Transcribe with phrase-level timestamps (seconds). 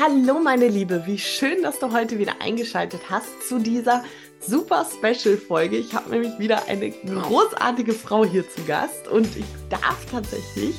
[0.00, 4.04] Hallo meine Liebe, wie schön, dass du heute wieder eingeschaltet hast zu dieser
[4.38, 5.76] super Special-Folge.
[5.76, 10.76] Ich habe nämlich wieder eine großartige Frau hier zu Gast und ich darf tatsächlich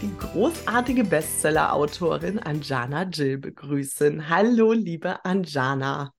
[0.00, 4.28] die großartige Bestseller-Autorin Anjana Jill begrüßen.
[4.28, 6.12] Hallo, liebe Anjana.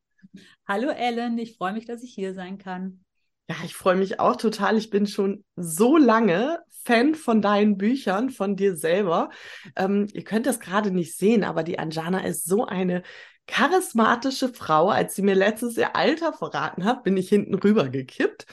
[0.68, 3.03] Hallo Ellen, ich freue mich, dass ich hier sein kann.
[3.50, 4.78] Ja, ich freue mich auch total.
[4.78, 9.30] Ich bin schon so lange Fan von deinen Büchern, von dir selber.
[9.76, 13.04] Ähm, ihr könnt das gerade nicht sehen, aber die Anjana ist so eine
[13.48, 14.90] charismatische Frau.
[14.90, 18.46] Als sie mir letztes ihr Alter verraten hat, bin ich hinten rüber gekippt.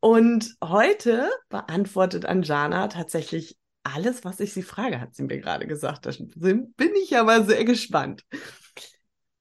[0.00, 6.06] Und heute beantwortet Anjana tatsächlich alles, was ich sie frage, hat sie mir gerade gesagt.
[6.06, 8.24] Da bin ich aber sehr gespannt.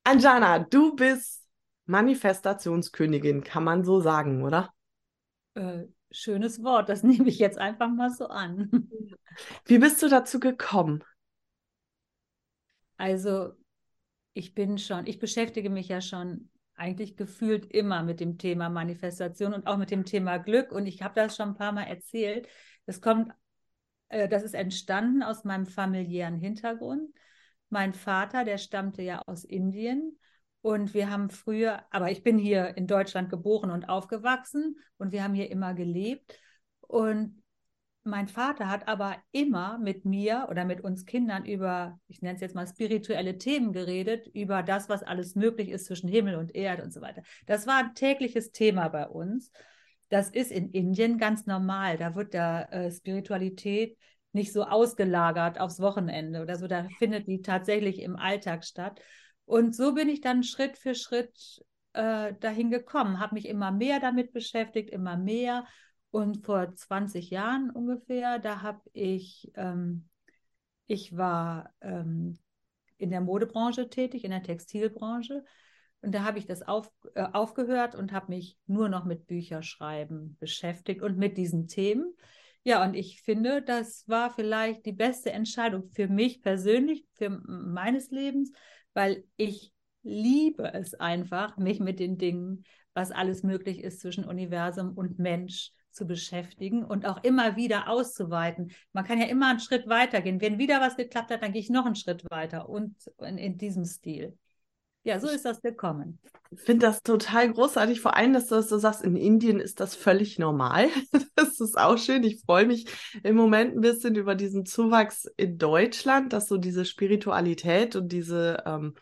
[0.04, 1.45] Anjana, du bist
[1.86, 4.74] Manifestationskönigin, kann man so sagen, oder?
[5.54, 8.90] Äh, schönes Wort, das nehme ich jetzt einfach mal so an.
[9.66, 11.04] Wie bist du dazu gekommen?
[12.98, 13.54] Also,
[14.34, 19.54] ich bin schon, ich beschäftige mich ja schon eigentlich gefühlt immer mit dem Thema Manifestation
[19.54, 20.72] und auch mit dem Thema Glück.
[20.72, 22.48] Und ich habe das schon ein paar Mal erzählt.
[22.86, 23.32] Das kommt,
[24.10, 27.14] äh, das ist entstanden aus meinem familiären Hintergrund.
[27.70, 30.20] Mein Vater, der stammte ja aus Indien
[30.66, 35.24] und wir haben früher, aber ich bin hier in Deutschland geboren und aufgewachsen und wir
[35.24, 36.40] haben hier immer gelebt.
[36.82, 37.44] Und
[38.04, 42.42] mein Vater hat aber immer mit mir oder mit uns Kindern über, ich nenne es
[42.42, 46.82] jetzt mal spirituelle Themen geredet, über das, was alles möglich ist zwischen Himmel und Erde
[46.82, 47.22] und so weiter.
[47.46, 49.52] Das war ein tägliches Thema bei uns.
[50.10, 51.98] Das ist in Indien ganz normal.
[51.98, 54.00] Da wird der äh, Spiritualität
[54.32, 56.66] nicht so ausgelagert aufs Wochenende oder so.
[56.66, 59.00] Da findet die tatsächlich im Alltag statt.
[59.46, 64.00] Und so bin ich dann Schritt für Schritt äh, dahin gekommen, habe mich immer mehr
[64.00, 65.66] damit beschäftigt, immer mehr.
[66.12, 70.10] Und vor 20 Jahren ungefähr, da habe ich, ähm,
[70.88, 72.38] ich war ähm,
[72.98, 75.44] in der Modebranche tätig, in der Textilbranche.
[76.02, 80.38] Und da habe ich das auf, äh, aufgehört und habe mich nur noch mit Bücherschreiben
[80.40, 82.14] beschäftigt und mit diesen Themen.
[82.64, 88.10] Ja, und ich finde, das war vielleicht die beste Entscheidung für mich persönlich, für meines
[88.10, 88.52] Lebens,
[88.96, 89.72] weil ich
[90.04, 92.64] liebe es einfach, mich mit den Dingen,
[92.94, 98.72] was alles möglich ist zwischen Universum und Mensch zu beschäftigen und auch immer wieder auszuweiten.
[98.92, 100.42] Man kann ja immer einen Schritt weiter gehen.
[100.42, 103.58] Wenn wieder was geklappt hat, dann gehe ich noch einen Schritt weiter und in, in
[103.58, 104.38] diesem Stil.
[105.06, 106.18] Ja, so ist das gekommen.
[106.50, 109.80] Ich finde das total großartig, vor allem, dass du, dass du sagst, in Indien ist
[109.80, 110.90] das völlig normal.
[111.38, 112.24] Das ist auch schön.
[112.24, 112.88] Ich freue mich
[113.24, 118.64] im Moment ein bisschen über diesen Zuwachs in Deutschland, dass so diese Spiritualität und diese,
[118.66, 118.96] ähm,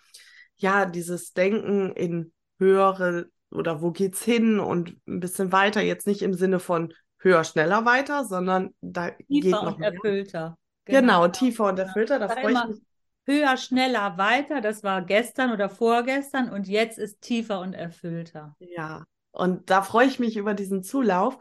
[0.58, 6.22] ja, dieses Denken in höhere oder wo geht's hin und ein bisschen weiter, jetzt nicht
[6.22, 10.58] im Sinne von höher, schneller weiter, sondern da tiefer geht noch und erfüllter.
[10.86, 11.00] Genau.
[11.00, 12.20] genau, tiefer und erfüllter.
[12.20, 12.82] Da freue ich mich
[13.26, 14.62] höher, schneller, weiter.
[14.62, 18.56] Das war gestern oder vorgestern und jetzt ist tiefer und erfüllter.
[18.60, 21.38] Ja, und da freue ich mich über diesen Zulauf.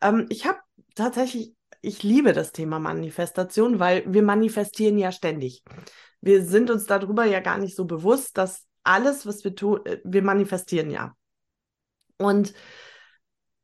[0.00, 0.58] Ähm, ich habe
[0.94, 5.62] tatsächlich, ich liebe das Thema Manifestation, weil wir manifestieren ja ständig.
[6.20, 10.00] Wir sind uns darüber ja gar nicht so bewusst, dass alles, was wir tun, äh,
[10.04, 11.14] wir manifestieren ja.
[12.18, 12.54] Und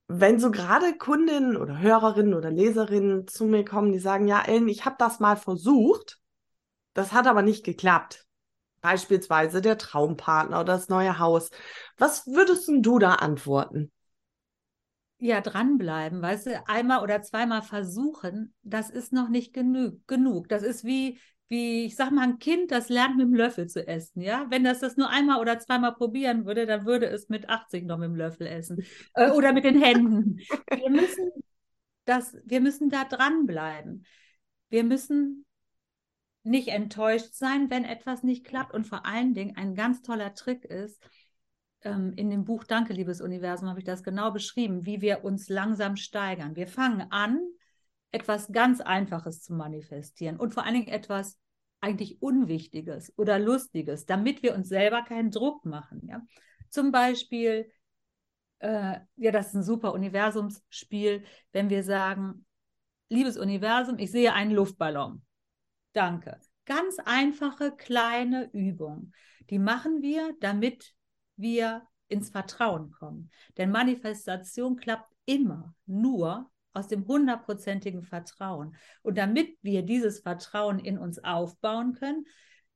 [0.09, 4.69] wenn so gerade Kundinnen oder Hörerinnen oder Leserinnen zu mir kommen, die sagen, ja, Ellen,
[4.69, 6.19] ich habe das mal versucht,
[6.94, 8.26] das hat aber nicht geklappt.
[8.80, 11.50] Beispielsweise der Traumpartner oder das neue Haus.
[11.98, 13.92] Was würdest du da antworten?
[15.19, 20.04] Ja, dranbleiben, weißt du, einmal oder zweimal versuchen, das ist noch nicht genug.
[20.08, 20.48] genug.
[20.48, 23.86] Das ist wie, wie, ich sag mal, ein Kind, das lernt mit dem Löffel zu
[23.86, 24.47] essen, ja.
[24.48, 27.98] Wenn das das nur einmal oder zweimal probieren würde, dann würde es mit 80 noch
[27.98, 28.84] mit dem Löffel essen.
[29.14, 30.41] Äh, oder mit den Händen.
[30.75, 31.31] Wir müssen
[32.04, 34.04] das, wir müssen da dranbleiben.
[34.70, 35.44] Wir müssen
[36.42, 38.75] nicht enttäuscht sein, wenn etwas nicht klappt.
[38.75, 41.03] Und vor allen Dingen ein ganz toller Trick ist,
[41.82, 45.48] ähm, in dem Buch Danke, liebes Universum, habe ich das genau beschrieben, wie wir uns
[45.48, 46.56] langsam steigern.
[46.56, 47.41] Wir fangen an,
[48.12, 51.38] etwas ganz Einfaches zu manifestieren und vor allen Dingen etwas
[51.81, 56.06] eigentlich Unwichtiges oder Lustiges, damit wir uns selber keinen Druck machen.
[56.06, 56.22] Ja?
[56.69, 57.70] Zum Beispiel,
[58.61, 62.46] äh, ja, das ist ein super Universumsspiel, wenn wir sagen,
[63.08, 65.22] liebes Universum, ich sehe einen Luftballon.
[65.93, 66.39] Danke.
[66.65, 69.12] Ganz einfache kleine Übung.
[69.50, 70.94] Die machen wir, damit
[71.37, 73.31] wir ins Vertrauen kommen.
[73.56, 78.77] Denn Manifestation klappt immer nur aus dem hundertprozentigen Vertrauen.
[79.03, 82.27] Und damit wir dieses Vertrauen in uns aufbauen können,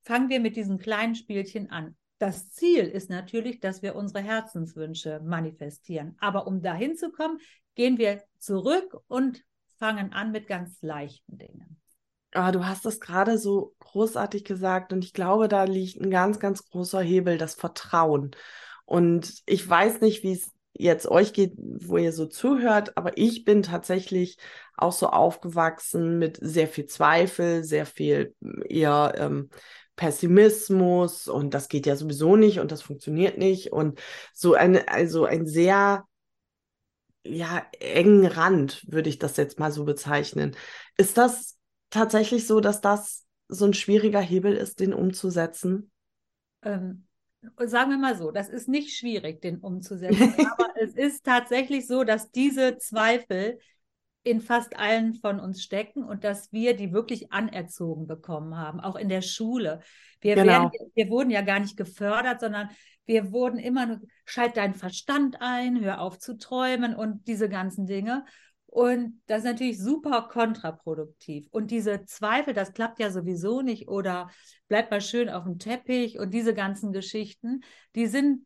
[0.03, 1.97] fangen wir mit diesen kleinen Spielchen an.
[2.19, 6.17] Das Ziel ist natürlich, dass wir unsere Herzenswünsche manifestieren.
[6.19, 7.39] Aber um dahin zu kommen,
[7.75, 9.45] gehen wir zurück und
[9.79, 11.81] fangen an mit ganz leichten Dingen.
[12.37, 16.39] Ah, du hast das gerade so großartig gesagt und ich glaube, da liegt ein ganz,
[16.39, 18.33] ganz großer Hebel, das Vertrauen.
[18.85, 23.45] Und ich weiß nicht, wie es jetzt euch geht, wo ihr so zuhört, aber ich
[23.45, 24.37] bin tatsächlich
[24.77, 28.35] auch so aufgewachsen mit sehr viel Zweifel, sehr viel
[28.69, 29.49] eher ähm,
[29.97, 33.99] Pessimismus und das geht ja sowieso nicht und das funktioniert nicht und
[34.35, 36.05] so ein, also ein sehr
[37.25, 40.55] ja, engen Rand, würde ich das jetzt mal so bezeichnen.
[40.97, 41.56] Ist das
[41.91, 45.91] tatsächlich so, dass das so ein schwieriger Hebel ist, den umzusetzen?
[46.63, 47.07] Ähm,
[47.65, 52.05] sagen wir mal so, das ist nicht schwierig, den umzusetzen, aber es ist tatsächlich so,
[52.05, 53.59] dass diese Zweifel
[54.27, 58.97] in fast allen von uns stecken und dass wir die wirklich anerzogen bekommen haben, auch
[58.97, 59.81] in der Schule.
[60.21, 60.53] Wir, genau.
[60.53, 62.71] werden, wir wurden ja gar nicht gefördert, sondern
[63.05, 67.87] wir wurden immer nur, schalt deinen Verstand ein, hör auf zu träumen und diese ganzen
[67.87, 68.25] Dinge.
[68.77, 71.49] Und das ist natürlich super kontraproduktiv.
[71.51, 74.31] Und diese Zweifel, das klappt ja sowieso nicht oder
[74.69, 77.63] bleibt mal schön auf dem Teppich und diese ganzen Geschichten,
[77.95, 78.45] die sind,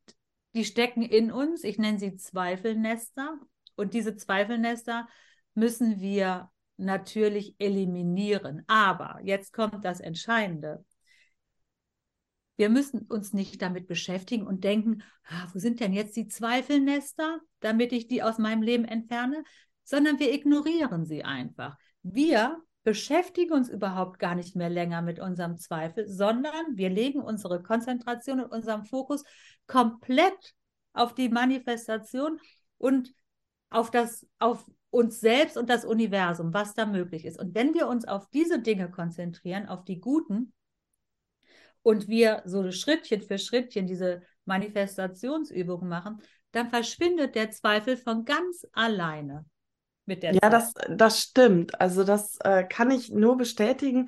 [0.54, 1.64] die stecken in uns.
[1.64, 3.40] Ich nenne sie Zweifelnester.
[3.74, 5.08] Und diese Zweifelnester
[5.54, 8.62] müssen wir natürlich eliminieren.
[8.68, 10.84] Aber jetzt kommt das Entscheidende.
[12.54, 17.40] Wir müssen uns nicht damit beschäftigen und denken, ah, wo sind denn jetzt die Zweifelnester,
[17.58, 19.42] damit ich die aus meinem Leben entferne,
[19.90, 21.76] sondern wir ignorieren sie einfach.
[22.02, 27.60] Wir beschäftigen uns überhaupt gar nicht mehr länger mit unserem Zweifel, sondern wir legen unsere
[27.60, 29.24] Konzentration und unseren Fokus
[29.66, 30.54] komplett
[30.92, 32.38] auf die Manifestation
[32.78, 33.12] und
[33.68, 37.38] auf das, auf uns selbst und das Universum, was da möglich ist.
[37.38, 40.52] Und wenn wir uns auf diese Dinge konzentrieren, auf die guten,
[41.82, 46.18] und wir so Schrittchen für Schrittchen diese Manifestationsübungen machen,
[46.52, 49.46] dann verschwindet der Zweifel von ganz alleine.
[50.06, 50.52] Mit der ja, Zeit.
[50.52, 51.80] das, das stimmt.
[51.80, 54.06] Also das äh, kann ich nur bestätigen.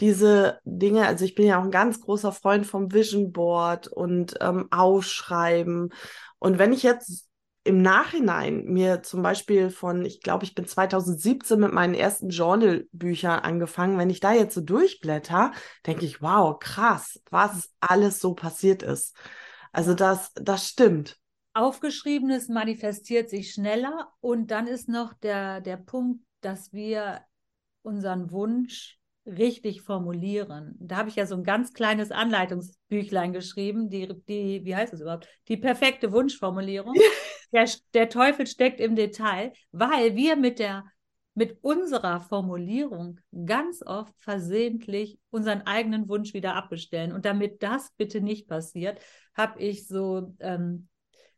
[0.00, 4.34] Diese Dinge, also ich bin ja auch ein ganz großer Freund vom Vision Board und
[4.40, 5.92] ähm, Aufschreiben.
[6.38, 7.28] Und wenn ich jetzt
[7.64, 13.40] im Nachhinein mir zum Beispiel von, ich glaube, ich bin 2017 mit meinen ersten Journal-Büchern
[13.40, 15.52] angefangen, wenn ich da jetzt so durchblätter,
[15.86, 19.14] denke ich, wow, krass, was alles so passiert ist.
[19.70, 21.18] Also das, das stimmt.
[21.54, 27.20] Aufgeschriebenes manifestiert sich schneller und dann ist noch der, der Punkt, dass wir
[27.82, 30.74] unseren Wunsch richtig formulieren.
[30.80, 35.00] Da habe ich ja so ein ganz kleines Anleitungsbüchlein geschrieben, die, die wie heißt es
[35.00, 35.28] überhaupt?
[35.48, 36.94] Die perfekte Wunschformulierung.
[37.52, 40.84] der, der Teufel steckt im Detail, weil wir mit der
[41.34, 47.12] mit unserer Formulierung ganz oft versehentlich unseren eigenen Wunsch wieder abbestellen.
[47.12, 49.00] Und damit das bitte nicht passiert,
[49.34, 50.88] habe ich so ähm,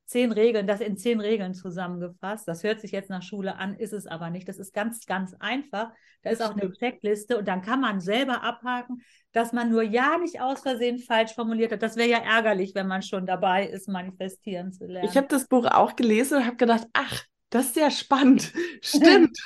[0.07, 2.47] zehn Regeln, das in zehn Regeln zusammengefasst.
[2.47, 4.49] Das hört sich jetzt nach Schule an, ist es aber nicht.
[4.49, 5.91] Das ist ganz, ganz einfach.
[6.23, 9.03] Da ist auch eine Checkliste und dann kann man selber abhaken,
[9.33, 11.83] dass man nur ja nicht aus Versehen falsch formuliert hat.
[11.83, 15.09] Das wäre ja ärgerlich, wenn man schon dabei ist, manifestieren zu lernen.
[15.09, 18.53] Ich habe das Buch auch gelesen und habe gedacht, ach, das ist sehr spannend.
[18.83, 19.39] Stimmt.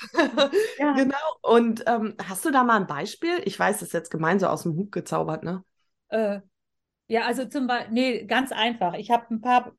[0.79, 0.93] ja.
[0.97, 1.17] Genau.
[1.43, 3.41] Und ähm, hast du da mal ein Beispiel?
[3.45, 5.63] Ich weiß, das ist jetzt gemein so aus dem Hut gezaubert, ne?
[6.09, 6.41] Äh,
[7.09, 8.95] ja, also zum Beispiel, nee, ganz einfach.
[8.95, 9.73] Ich habe ein paar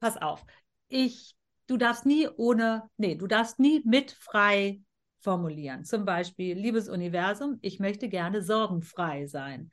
[0.00, 0.44] pass auf,
[0.88, 1.34] ich,
[1.66, 4.80] du darfst nie ohne, nee, du darfst nie mit frei
[5.20, 5.84] formulieren.
[5.84, 9.70] Zum Beispiel, liebes Universum, ich möchte gerne sorgenfrei sein.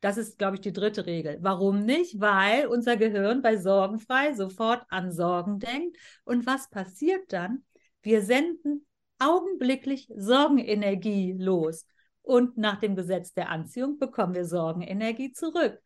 [0.00, 1.38] Das ist, glaube ich, die dritte Regel.
[1.40, 2.20] Warum nicht?
[2.20, 5.96] Weil unser Gehirn bei sorgenfrei sofort an Sorgen denkt.
[6.24, 7.64] Und was passiert dann?
[8.02, 8.86] Wir senden
[9.18, 11.86] augenblicklich Sorgenenergie los.
[12.20, 15.78] Und nach dem Gesetz der Anziehung bekommen wir Sorgenenergie zurück.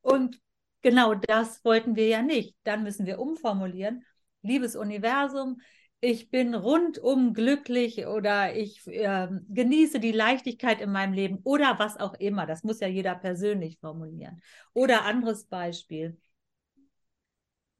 [0.00, 0.40] Und
[0.86, 2.54] genau das wollten wir ja nicht.
[2.62, 4.04] Dann müssen wir umformulieren.
[4.42, 5.60] Liebes Universum,
[6.00, 11.96] ich bin rundum glücklich oder ich äh, genieße die Leichtigkeit in meinem Leben oder was
[11.96, 12.46] auch immer.
[12.46, 14.40] Das muss ja jeder persönlich formulieren.
[14.74, 16.16] Oder anderes Beispiel.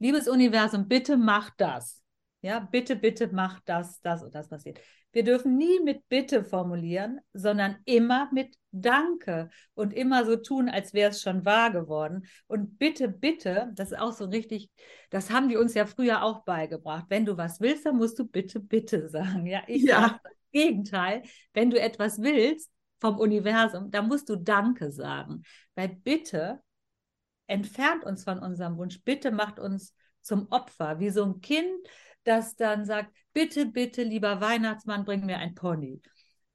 [0.00, 2.02] Liebes Universum, bitte mach das.
[2.40, 4.80] Ja, bitte, bitte mach das, das und das passiert.
[5.16, 10.92] Wir dürfen nie mit Bitte formulieren, sondern immer mit Danke und immer so tun, als
[10.92, 12.26] wäre es schon wahr geworden.
[12.48, 14.68] Und bitte, bitte, das ist auch so richtig,
[15.08, 17.06] das haben die uns ja früher auch beigebracht.
[17.08, 19.46] Wenn du was willst, dann musst du bitte, bitte sagen.
[19.46, 20.00] Ja, ich ja.
[20.02, 21.22] sage das Gegenteil.
[21.54, 22.70] Wenn du etwas willst
[23.00, 25.44] vom Universum, dann musst du Danke sagen.
[25.76, 26.60] Weil bitte
[27.46, 29.00] entfernt uns von unserem Wunsch.
[29.02, 31.88] Bitte macht uns zum Opfer, wie so ein Kind,
[32.26, 36.00] das dann sagt, bitte, bitte, lieber Weihnachtsmann, bring mir ein Pony.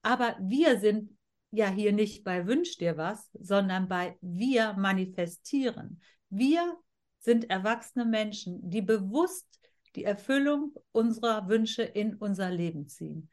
[0.02, 1.12] Aber wir sind
[1.52, 6.02] ja hier nicht bei Wünsch dir was, sondern bei wir manifestieren.
[6.30, 6.78] Wir
[7.20, 9.48] sind erwachsene Menschen, die bewusst
[9.96, 13.30] die Erfüllung unserer Wünsche in unser Leben ziehen.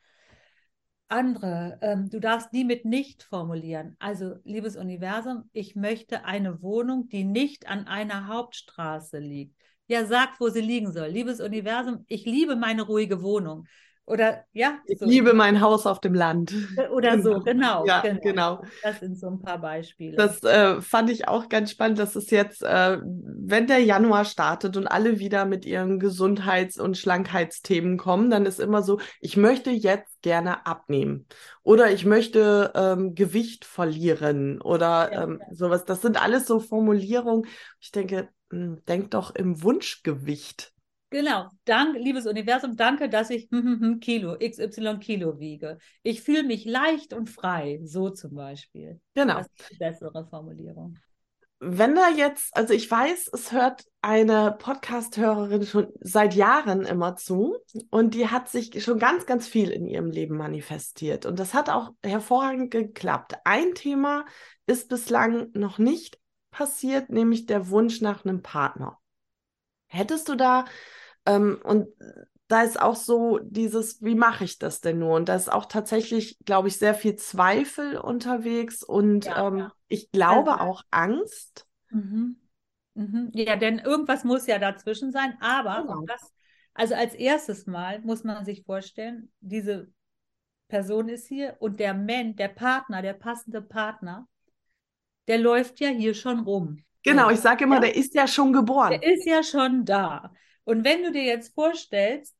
[1.10, 3.96] andere, ähm, du darfst nie mit nicht formulieren.
[3.98, 9.56] Also, liebes Universum, ich möchte eine Wohnung, die nicht an einer Hauptstraße liegt.
[9.88, 11.08] Ja, sag, wo sie liegen soll.
[11.08, 13.66] Liebes Universum, ich liebe meine ruhige Wohnung.
[14.08, 14.78] Oder ja.
[14.86, 15.06] Ich so.
[15.06, 16.54] liebe mein Haus auf dem Land.
[16.92, 17.22] Oder genau.
[17.22, 18.20] so, genau, ja, genau.
[18.22, 18.62] genau.
[18.82, 20.16] Das sind so ein paar Beispiele.
[20.16, 21.98] Das äh, fand ich auch ganz spannend.
[21.98, 26.96] Das ist jetzt, äh, wenn der Januar startet und alle wieder mit ihren Gesundheits- und
[26.96, 31.26] Schlankheitsthemen kommen, dann ist immer so, ich möchte jetzt gerne abnehmen.
[31.62, 35.54] Oder ich möchte ähm, Gewicht verlieren oder ja, ähm, ja.
[35.54, 35.84] sowas.
[35.84, 37.46] Das sind alles so Formulierungen.
[37.78, 40.72] Ich denke, hm, denk doch im Wunschgewicht.
[41.10, 41.48] Genau.
[41.64, 43.48] Dank, liebes Universum, danke, dass ich
[44.00, 45.78] Kilo, XY Kilo wiege.
[46.02, 49.00] Ich fühle mich leicht und frei, so zum Beispiel.
[49.14, 49.38] Genau.
[49.38, 50.98] Das ist die bessere Formulierung.
[51.60, 57.56] Wenn da jetzt, also ich weiß, es hört eine Podcast-Hörerin schon seit Jahren immer zu
[57.90, 61.68] und die hat sich schon ganz, ganz viel in ihrem Leben manifestiert und das hat
[61.68, 63.34] auch hervorragend geklappt.
[63.44, 64.24] Ein Thema
[64.66, 66.20] ist bislang noch nicht
[66.52, 68.98] passiert, nämlich der Wunsch nach einem Partner.
[69.88, 70.64] Hättest du da
[71.26, 71.88] ähm, und
[72.48, 75.14] da ist auch so dieses, wie mache ich das denn nur?
[75.14, 79.72] Und da ist auch tatsächlich, glaube ich, sehr viel Zweifel unterwegs und ja, ähm, ja.
[79.88, 81.66] ich glaube also, auch Angst.
[81.90, 82.40] Mhm.
[82.94, 83.30] Mhm.
[83.34, 86.04] Ja, denn irgendwas muss ja dazwischen sein, aber genau.
[86.06, 86.32] das,
[86.72, 89.92] also als erstes Mal muss man sich vorstellen, diese
[90.68, 94.26] Person ist hier und der Mensch, der Partner, der passende Partner,
[95.28, 96.82] der läuft ja hier schon rum.
[97.02, 97.80] Genau, ich sage immer, ja?
[97.82, 98.90] der ist ja schon geboren.
[98.90, 100.32] Der ist ja schon da.
[100.64, 102.36] Und wenn du dir jetzt vorstellst,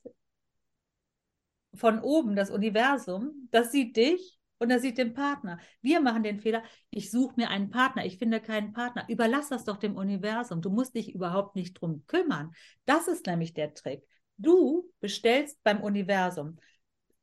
[1.75, 5.59] von oben das Universum, das sieht dich und das sieht den Partner.
[5.81, 9.05] Wir machen den Fehler, ich suche mir einen Partner, ich finde keinen Partner.
[9.09, 10.61] Überlass das doch dem Universum.
[10.61, 12.53] Du musst dich überhaupt nicht drum kümmern.
[12.85, 14.03] Das ist nämlich der Trick.
[14.37, 16.59] Du bestellst beim Universum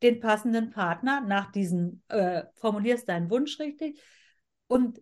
[0.02, 4.02] den passenden Partner nach diesen, äh, formulierst deinen Wunsch richtig
[4.68, 5.02] und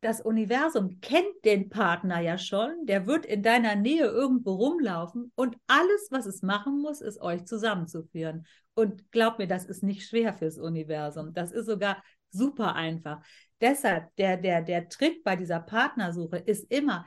[0.00, 5.56] das Universum kennt den Partner ja schon, der wird in deiner Nähe irgendwo rumlaufen und
[5.66, 8.46] alles, was es machen muss, ist euch zusammenzuführen.
[8.74, 11.32] Und glaub mir, das ist nicht schwer fürs Universum.
[11.32, 13.20] Das ist sogar super einfach.
[13.60, 17.06] Deshalb, der, der, der Trick bei dieser Partnersuche ist immer,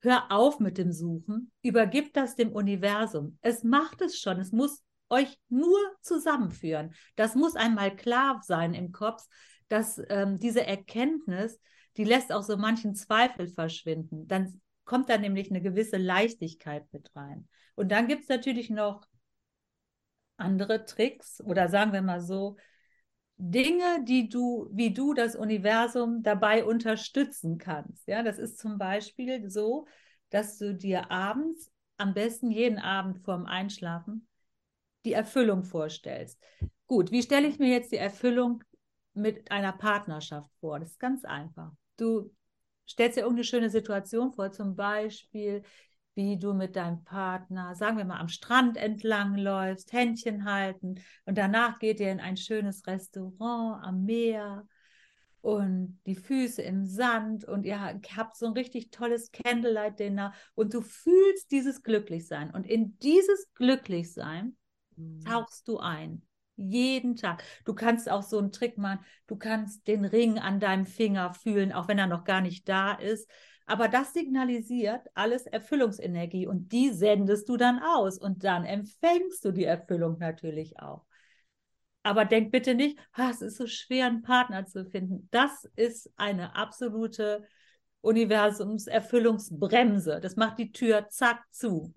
[0.00, 3.38] hör auf mit dem Suchen, übergib das dem Universum.
[3.40, 6.92] Es macht es schon, es muss euch nur zusammenführen.
[7.16, 9.24] Das muss einmal klar sein im Kopf,
[9.68, 11.58] dass ähm, diese Erkenntnis,
[11.96, 14.26] die lässt auch so manchen Zweifel verschwinden.
[14.28, 17.48] Dann kommt da nämlich eine gewisse Leichtigkeit mit rein.
[17.74, 19.06] Und dann gibt es natürlich noch
[20.36, 22.56] andere Tricks oder sagen wir mal so,
[23.36, 28.06] Dinge, die du, wie du das Universum dabei unterstützen kannst.
[28.06, 29.86] Ja, das ist zum Beispiel so,
[30.30, 34.28] dass du dir abends, am besten jeden Abend vorm Einschlafen,
[35.04, 36.40] die Erfüllung vorstellst.
[36.86, 38.62] Gut, wie stelle ich mir jetzt die Erfüllung
[39.14, 40.78] mit einer Partnerschaft vor?
[40.78, 41.72] Das ist ganz einfach
[42.02, 42.30] du
[42.88, 45.62] stellst dir irgendeine schöne Situation vor, zum Beispiel,
[46.14, 51.38] wie du mit deinem Partner, sagen wir mal, am Strand entlang läufst, Händchen halten und
[51.38, 54.66] danach geht ihr in ein schönes Restaurant am Meer
[55.40, 60.82] und die Füße im Sand und ihr habt so ein richtig tolles Candlelight-Dinner und du
[60.82, 64.56] fühlst dieses Glücklichsein und in dieses Glücklichsein
[64.96, 65.24] mhm.
[65.24, 66.22] tauchst du ein.
[66.56, 67.42] Jeden Tag.
[67.64, 69.04] Du kannst auch so einen Trick machen.
[69.26, 72.92] Du kannst den Ring an deinem Finger fühlen, auch wenn er noch gar nicht da
[72.92, 73.28] ist.
[73.66, 79.50] Aber das signalisiert alles Erfüllungsenergie und die sendest du dann aus und dann empfängst du
[79.52, 81.04] die Erfüllung natürlich auch.
[82.02, 85.28] Aber denk bitte nicht, ah, es ist so schwer, einen Partner zu finden.
[85.30, 87.46] Das ist eine absolute
[88.00, 90.18] Universumserfüllungsbremse.
[90.20, 91.94] Das macht die Tür zack zu.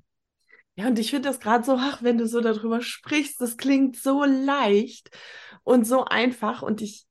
[0.76, 3.96] Ja, und ich finde das gerade so, ach, wenn du so darüber sprichst, das klingt
[3.96, 5.10] so leicht
[5.64, 6.62] und so einfach.
[6.62, 7.06] Und ich,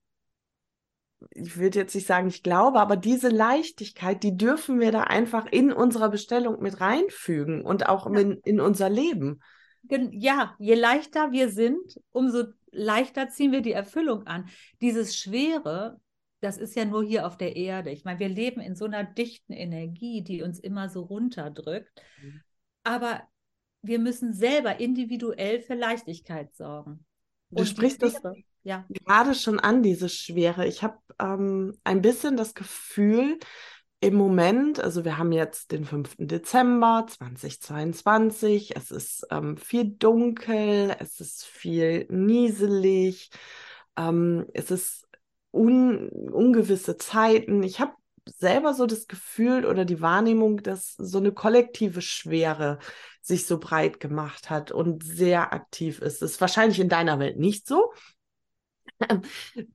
[1.30, 5.46] ich würde jetzt nicht sagen, ich glaube, aber diese Leichtigkeit, die dürfen wir da einfach
[5.46, 8.20] in unserer Bestellung mit reinfügen und auch ja.
[8.20, 9.40] in, in unser Leben.
[9.88, 14.48] Ja, je leichter wir sind, umso leichter ziehen wir die Erfüllung an.
[14.80, 16.00] Dieses Schwere,
[16.40, 17.90] das ist ja nur hier auf der Erde.
[17.90, 22.02] Ich meine, wir leben in so einer dichten Energie, die uns immer so runterdrückt.
[22.22, 22.42] Mhm.
[22.82, 23.22] Aber
[23.84, 27.04] wir müssen selber individuell für Leichtigkeit sorgen.
[27.50, 28.20] Du Und sprichst das
[28.62, 28.86] ja.
[28.88, 30.66] gerade schon an, diese Schwere.
[30.66, 33.38] Ich habe ähm, ein bisschen das Gefühl,
[34.00, 36.16] im Moment, also wir haben jetzt den 5.
[36.18, 43.30] Dezember 2022, es ist ähm, viel dunkel, es ist viel nieselig,
[43.96, 45.06] ähm, es ist
[45.52, 47.62] un ungewisse Zeiten.
[47.62, 47.92] Ich habe
[48.26, 52.78] selber so das Gefühl oder die Wahrnehmung, dass so eine kollektive Schwere
[53.24, 56.20] sich so breit gemacht hat und sehr aktiv ist.
[56.20, 57.92] Das ist wahrscheinlich in deiner Welt nicht so.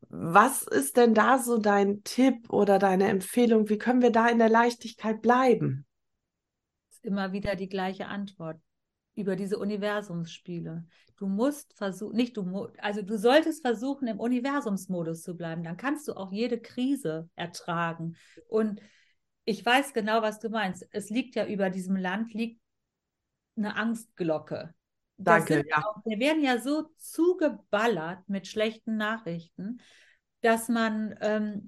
[0.09, 3.67] Was ist denn da so dein Tipp oder deine Empfehlung?
[3.67, 5.87] Wie können wir da in der Leichtigkeit bleiben?
[7.01, 8.61] Immer wieder die gleiche Antwort
[9.15, 10.85] über diese Universumsspiele.
[11.17, 15.63] Du musst versuchen, nicht du, also du solltest versuchen, im Universumsmodus zu bleiben.
[15.63, 18.15] Dann kannst du auch jede Krise ertragen.
[18.47, 18.79] Und
[19.43, 20.87] ich weiß genau, was du meinst.
[20.91, 22.61] Es liegt ja über diesem Land, liegt
[23.59, 24.73] eine Angstglocke.
[25.17, 25.83] Danke, ja.
[25.83, 29.81] Auch, wir werden ja so zugeballert mit schlechten Nachrichten,
[30.41, 31.65] dass man ähm,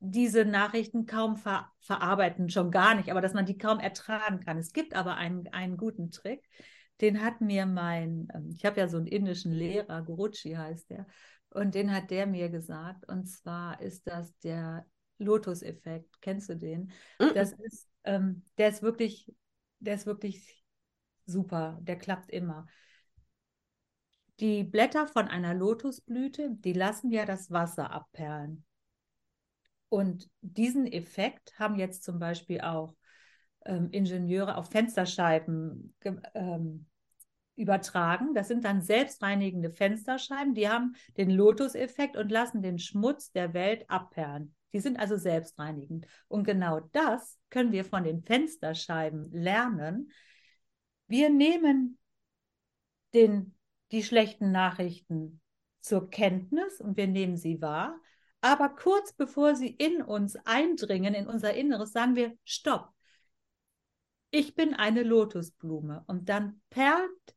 [0.00, 4.56] diese Nachrichten kaum ver verarbeiten, schon gar nicht, aber dass man die kaum ertragen kann.
[4.58, 6.48] Es gibt aber einen, einen guten Trick,
[7.00, 11.06] den hat mir mein, ähm, ich habe ja so einen indischen Lehrer, Guruchi heißt der,
[11.50, 14.86] und den hat der mir gesagt, und zwar ist das der
[15.18, 16.20] Lotus-Effekt.
[16.22, 16.90] Kennst du den?
[17.18, 19.32] Das ist, ähm, der ist wirklich,
[19.78, 20.61] der ist wirklich
[21.26, 22.66] super, der klappt immer.
[24.40, 28.64] Die Blätter von einer Lotusblüte, die lassen ja das Wasser abperlen.
[29.88, 32.94] Und diesen Effekt haben jetzt zum Beispiel auch
[33.66, 35.94] ähm, Ingenieure auf Fensterscheiben
[36.34, 36.86] ähm,
[37.56, 38.34] übertragen.
[38.34, 43.88] Das sind dann selbstreinigende Fensterscheiben, die haben den Lotus-Effekt und lassen den Schmutz der Welt
[43.88, 44.54] abperlen.
[44.72, 46.06] Die sind also selbstreinigend.
[46.28, 50.10] Und genau das können wir von den Fensterscheiben lernen.
[51.12, 51.98] Wir nehmen
[53.14, 53.54] den,
[53.90, 55.40] die schlechten Nachrichten
[55.80, 58.00] zur Kenntnis und wir nehmen sie wahr
[58.42, 62.90] aber kurz bevor sie in uns eindringen, in unser Inneres, sagen wir, stopp.
[64.32, 66.02] Ich bin eine Lotusblume.
[66.08, 67.36] Und dann perlt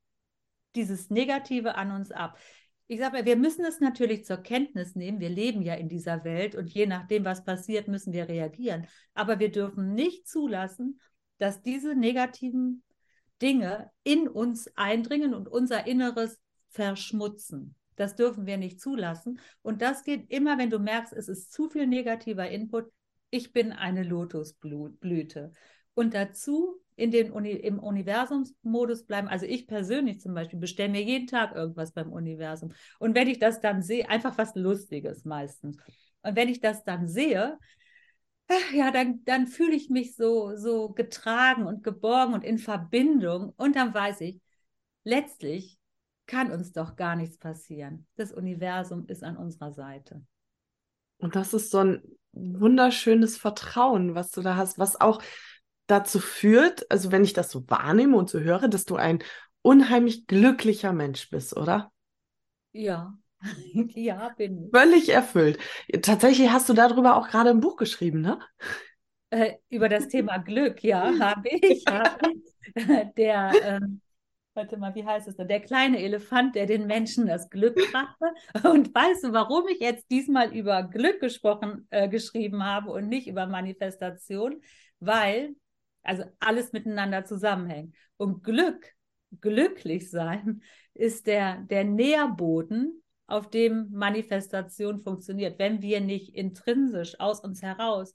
[0.74, 2.40] dieses Negative an uns ab.
[2.88, 5.20] Ich sage wir müssen es natürlich zur Kenntnis nehmen.
[5.20, 8.88] Wir leben ja in dieser Welt und je nachdem, was passiert, müssen wir reagieren.
[9.14, 11.00] Aber wir dürfen nicht zulassen,
[11.38, 12.84] dass diese negativen
[13.42, 16.40] Dinge in uns eindringen und unser Inneres
[16.70, 17.76] verschmutzen.
[17.96, 19.40] Das dürfen wir nicht zulassen.
[19.62, 22.92] Und das geht immer, wenn du merkst, es ist zu viel negativer Input.
[23.30, 25.52] Ich bin eine Lotusblüte.
[25.94, 29.28] Und dazu in den Uni im Universumsmodus bleiben.
[29.28, 32.74] Also ich persönlich zum Beispiel bestelle mir jeden Tag irgendwas beim Universum.
[33.00, 35.78] Und wenn ich das dann sehe, einfach was Lustiges meistens.
[36.22, 37.58] Und wenn ich das dann sehe,
[38.74, 43.54] ja, dann, dann fühle ich mich so, so getragen und geborgen und in Verbindung.
[43.58, 44.40] Und dann weiß ich,
[45.04, 45.78] letztlich
[46.28, 48.08] kann uns doch gar nichts passieren.
[48.16, 50.24] Das Universum ist an unserer Seite.
[51.18, 52.02] Und das ist so ein
[52.34, 55.22] wunderschönes Vertrauen, was du da hast, was auch
[55.88, 59.20] dazu führt, also wenn ich das so wahrnehme und so höre, dass du ein
[59.62, 61.92] unheimlich glücklicher Mensch bist, oder?
[62.74, 63.18] Ja,
[63.96, 64.72] ja, bin ich.
[64.72, 65.60] Völlig erfüllt.
[66.02, 68.40] Tatsächlich hast du darüber auch gerade ein Buch geschrieben, ne?
[69.30, 71.84] Äh, über das Thema Glück, ja, habe ich.
[71.88, 72.56] Hab ich.
[73.18, 74.02] Der ähm,
[74.56, 75.48] warte mal, wie heißt es denn?
[75.48, 78.34] Der kleine Elefant, der den Menschen das Glück brachte.
[78.68, 83.28] Und weißt du, warum ich jetzt diesmal über Glück gesprochen, äh, geschrieben habe und nicht
[83.28, 84.62] über Manifestation?
[85.00, 85.56] Weil,
[86.04, 87.96] also alles miteinander zusammenhängt.
[88.18, 88.94] Und Glück,
[89.42, 90.62] glücklich sein,
[90.94, 95.60] ist der, der Nährboden, auf dem Manifestation funktioniert.
[95.60, 98.14] Wenn wir nicht intrinsisch aus uns heraus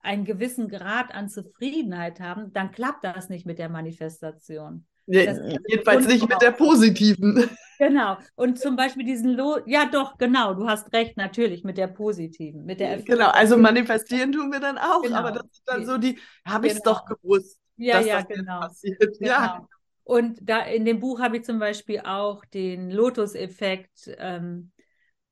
[0.00, 4.86] einen gewissen Grad an Zufriedenheit haben, dann klappt das nicht mit der Manifestation.
[5.06, 5.34] Ja,
[5.68, 7.48] jedenfalls nicht mit der positiven.
[7.76, 8.16] Genau.
[8.36, 12.64] Und zum Beispiel diesen Lo ja doch, genau, du hast recht, natürlich, mit der positiven,
[12.64, 15.16] mit der Genau, also manifestieren tun wir dann auch, genau.
[15.16, 16.16] aber das ist dann so die,
[16.46, 17.18] habe ich es doch genau.
[17.20, 17.58] gewusst.
[17.76, 18.60] Ja, ja, genau.
[18.60, 19.18] Passiert.
[19.18, 19.28] genau.
[19.28, 19.68] Ja.
[20.04, 24.70] Und da in dem Buch habe ich zum Beispiel auch den Lotus-Effekt ähm,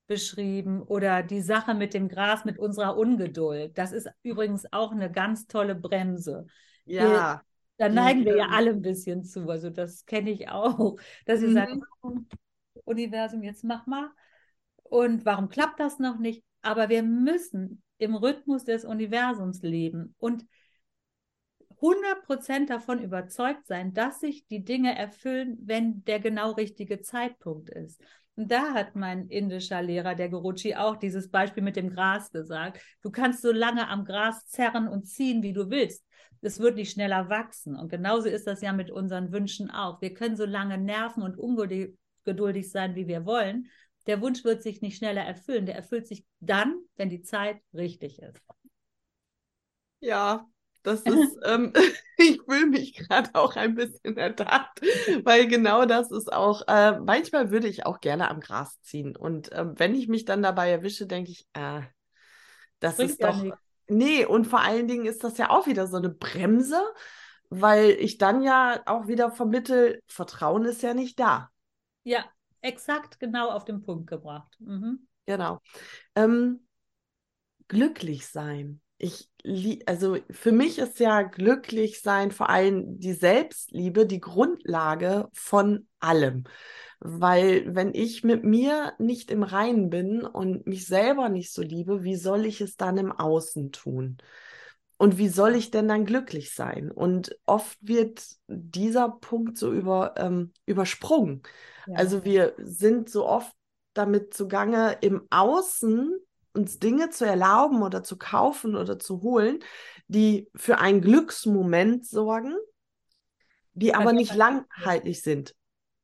[0.06, 3.76] beschrieben oder die Sache mit dem Gras, mit unserer Ungeduld.
[3.76, 6.46] Das ist übrigens auch eine ganz tolle Bremse.
[6.84, 7.42] Ja.
[7.76, 9.48] Da neigen wir ja alle ein bisschen zu.
[9.48, 11.54] Also das kenne ich auch, dass sie mhm.
[11.54, 11.82] sagen,
[12.84, 14.10] Universum, jetzt mach mal.
[14.82, 16.44] Und warum klappt das noch nicht?
[16.62, 20.46] Aber wir müssen im Rhythmus des Universums leben und
[21.82, 28.00] 100% davon überzeugt sein, dass sich die Dinge erfüllen, wenn der genau richtige Zeitpunkt ist.
[28.36, 32.80] Und da hat mein indischer Lehrer, der Guruji, auch dieses Beispiel mit dem Gras gesagt.
[33.02, 36.02] Du kannst so lange am Gras zerren und ziehen, wie du willst
[36.42, 37.76] es wird nicht schneller wachsen.
[37.76, 40.00] Und genauso ist das ja mit unseren Wünschen auch.
[40.02, 43.68] Wir können so lange nerven und ungeduldig sein, wie wir wollen.
[44.06, 45.66] Der Wunsch wird sich nicht schneller erfüllen.
[45.66, 48.42] Der erfüllt sich dann, wenn die Zeit richtig ist.
[50.00, 50.50] Ja,
[50.82, 51.72] das ist, ähm,
[52.16, 54.80] ich fühle mich gerade auch ein bisschen ertappt,
[55.24, 59.16] weil genau das ist auch, äh, manchmal würde ich auch gerne am Gras ziehen.
[59.16, 61.82] Und äh, wenn ich mich dann dabei erwische, denke ich, äh,
[62.80, 63.42] das Bringt ist doch.
[63.42, 63.54] Nicht
[63.88, 66.80] nee, und vor allen Dingen ist das ja auch wieder so eine Bremse,
[67.48, 71.50] weil ich dann ja auch wieder vermittel, Vertrauen ist ja nicht da.
[72.02, 72.24] Ja,
[72.60, 74.56] exakt genau auf den Punkt gebracht.
[74.58, 75.06] Mhm.
[75.26, 75.60] Genau.
[76.14, 76.66] Ähm,
[77.68, 78.80] glücklich sein.
[79.04, 79.28] Ich,
[79.86, 86.44] also für mich ist ja glücklich sein vor allem die Selbstliebe die Grundlage von allem.
[87.00, 92.04] Weil wenn ich mit mir nicht im Reinen bin und mich selber nicht so liebe,
[92.04, 94.18] wie soll ich es dann im Außen tun?
[94.98, 96.92] Und wie soll ich denn dann glücklich sein?
[96.92, 101.42] Und oft wird dieser Punkt so über, ähm, übersprungen.
[101.88, 101.96] Ja.
[101.96, 103.52] Also wir sind so oft
[103.94, 106.14] damit zugange, im Außen
[106.54, 109.60] uns Dinge zu erlauben oder zu kaufen oder zu holen,
[110.06, 112.54] die für einen Glücksmoment sorgen,
[113.74, 115.54] die aber nicht langhaltig sind.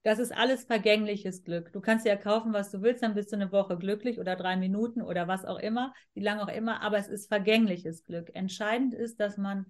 [0.04, 1.72] Das ist alles vergängliches Glück.
[1.72, 4.56] Du kannst ja kaufen, was du willst, dann bist du eine Woche glücklich oder drei
[4.56, 8.30] Minuten oder was auch immer, wie lange auch immer, aber es ist vergängliches Glück.
[8.34, 9.66] Entscheidend ist, dass man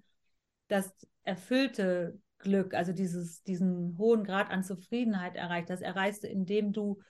[0.69, 5.69] das erfüllte Glück, also dieses, diesen hohen Grad an Zufriedenheit erreicht.
[5.69, 7.01] Das erreichst du, indem du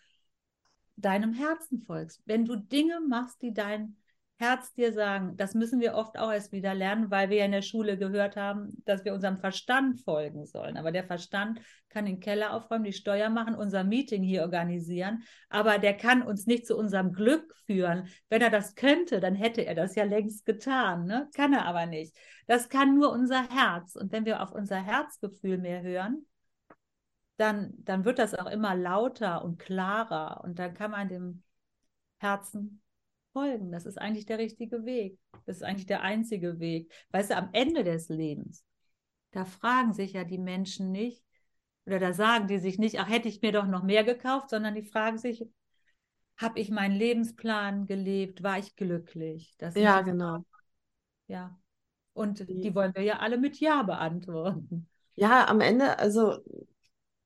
[1.02, 2.22] deinem Herzen folgst.
[2.26, 3.96] Wenn du Dinge machst, die dein
[4.40, 7.52] Herz dir sagen, das müssen wir oft auch erst wieder lernen, weil wir ja in
[7.52, 10.78] der Schule gehört haben, dass wir unserem Verstand folgen sollen.
[10.78, 11.60] Aber der Verstand
[11.90, 16.48] kann den Keller aufräumen, die Steuer machen, unser Meeting hier organisieren, aber der kann uns
[16.48, 18.08] nicht zu unserem Glück führen.
[18.30, 21.04] Wenn er das könnte, dann hätte er das ja längst getan.
[21.04, 21.28] Ne?
[21.36, 22.16] Kann er aber nicht.
[22.48, 23.98] Das kann nur unser Herz.
[23.98, 26.26] Und wenn wir auf unser Herzgefühl mehr hören,
[27.40, 31.44] dann, dann wird das auch immer lauter und klarer und dann kann man dem
[32.18, 32.82] Herzen
[33.32, 33.72] folgen.
[33.72, 35.18] Das ist eigentlich der richtige Weg.
[35.46, 36.92] Das ist eigentlich der einzige Weg.
[37.12, 38.66] Weißt du, am Ende des Lebens,
[39.32, 41.24] da fragen sich ja die Menschen nicht,
[41.86, 44.76] oder da sagen die sich nicht, ach, hätte ich mir doch noch mehr gekauft, sondern
[44.76, 45.48] die fragen sich,
[46.38, 49.56] habe ich meinen Lebensplan gelebt, war ich glücklich?
[49.58, 50.44] Das ja, genau.
[51.28, 51.60] Ja.
[52.14, 54.88] Und die wollen wir ja alle mit Ja beantworten.
[55.16, 56.40] Ja, am Ende, also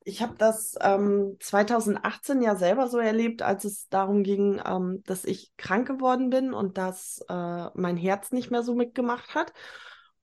[0.05, 5.25] ich habe das ähm, 2018 ja selber so erlebt, als es darum ging, ähm, dass
[5.25, 9.53] ich krank geworden bin und dass äh, mein Herz nicht mehr so mitgemacht hat.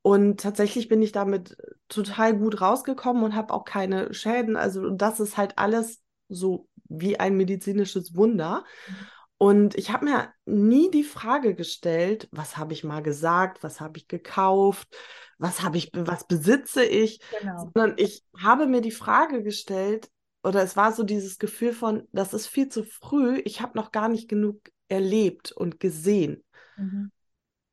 [0.03, 1.57] Und tatsächlich bin ich damit
[1.89, 4.57] total gut rausgekommen und habe auch keine Schäden.
[4.57, 8.65] Also das ist halt alles so wie ein medizinisches Wunder.
[8.89, 8.95] Mhm.
[9.43, 13.97] Und ich habe mir nie die Frage gestellt, was habe ich mal gesagt, was habe
[13.97, 14.95] ich gekauft,
[15.39, 17.71] was habe ich, was besitze ich, genau.
[17.73, 20.11] sondern ich habe mir die Frage gestellt,
[20.43, 23.93] oder es war so dieses Gefühl von, das ist viel zu früh, ich habe noch
[23.93, 26.45] gar nicht genug erlebt und gesehen.
[26.77, 27.11] Mhm.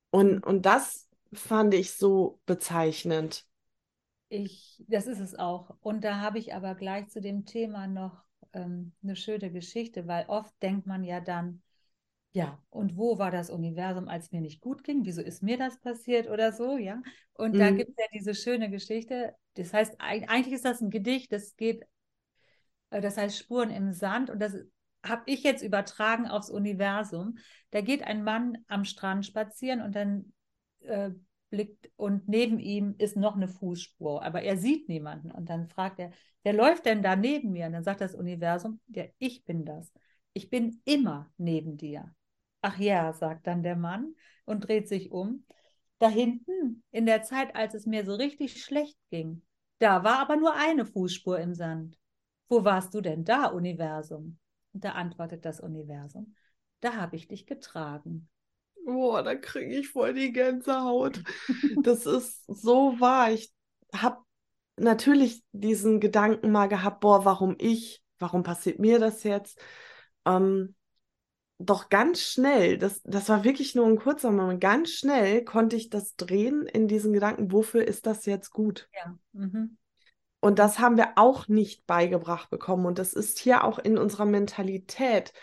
[0.09, 3.43] Und, und das fand ich so bezeichnend.
[4.29, 5.75] Ich, das ist es auch.
[5.81, 8.26] Und da habe ich aber gleich zu dem Thema noch
[8.57, 11.61] ähm, eine schöne Geschichte, weil oft denkt man ja dann,
[12.31, 15.05] ja, und wo war das Universum, als mir nicht gut ging?
[15.05, 17.01] Wieso ist mir das passiert oder so, ja?
[17.33, 17.59] Und mhm.
[17.59, 19.33] da gibt es ja diese schöne Geschichte.
[19.55, 21.85] Das heißt, eigentlich ist das ein Gedicht, das geht,
[22.89, 24.55] äh, das heißt Spuren im Sand und das
[25.03, 27.37] habe ich jetzt übertragen aufs Universum.
[27.71, 30.33] Da geht ein Mann am Strand spazieren und dann
[30.81, 31.11] äh,
[31.49, 35.31] blickt und neben ihm ist noch eine Fußspur, aber er sieht niemanden.
[35.31, 36.11] Und dann fragt er,
[36.43, 37.67] wer läuft denn da neben mir?
[37.67, 39.91] Und dann sagt das Universum, ja, ich bin das.
[40.33, 42.13] Ich bin immer neben dir.
[42.61, 45.45] Ach ja, sagt dann der Mann und dreht sich um.
[45.99, 49.41] Da hinten, in der Zeit, als es mir so richtig schlecht ging,
[49.79, 51.97] da war aber nur eine Fußspur im Sand.
[52.49, 54.37] Wo warst du denn da, Universum?
[54.73, 56.35] Und da antwortet das Universum,
[56.81, 58.29] da habe ich dich getragen.
[58.87, 61.21] Boah, da kriege ich voll die Gänsehaut.
[61.83, 63.31] Das ist so wahr.
[63.31, 63.53] Ich
[63.93, 64.23] habe
[64.77, 68.01] natürlich diesen Gedanken mal gehabt, boah, warum ich?
[68.17, 69.59] Warum passiert mir das jetzt?
[70.25, 70.73] Ähm,
[71.59, 75.89] doch ganz schnell, das, das war wirklich nur ein kurzer Moment, ganz schnell konnte ich
[75.89, 78.87] das drehen in diesen Gedanken, wofür ist das jetzt gut?
[78.93, 79.17] Ja.
[79.33, 79.77] Mhm.
[80.39, 82.85] Und das haben wir auch nicht beigebracht bekommen.
[82.85, 85.33] Und das ist hier auch in unserer Mentalität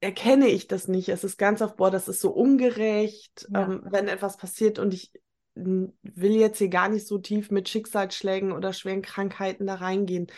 [0.00, 1.08] erkenne ich das nicht.
[1.08, 3.64] Es ist ganz oft, boah, das ist so ungerecht, ja.
[3.64, 5.12] ähm, wenn etwas passiert und ich
[5.54, 10.28] will jetzt hier gar nicht so tief mit Schicksalsschlägen oder schweren Krankheiten da reingehen.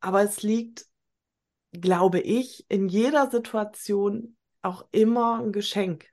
[0.00, 0.86] Aber es liegt,
[1.72, 6.06] glaube ich, in jeder Situation auch immer ein Geschenk.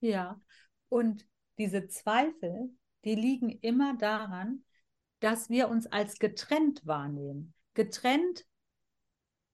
[0.00, 0.40] Ja,
[0.88, 1.26] und
[1.58, 2.70] diese Zweifel,
[3.04, 4.64] die liegen immer daran,
[5.20, 7.54] dass wir uns als getrennt wahrnehmen.
[7.74, 8.44] Getrennt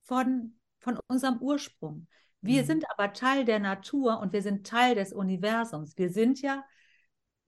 [0.05, 2.07] von, von unserem Ursprung.
[2.43, 2.67] Wir mhm.
[2.67, 5.97] sind aber Teil der Natur und wir sind Teil des Universums.
[5.97, 6.65] Wir sind ja,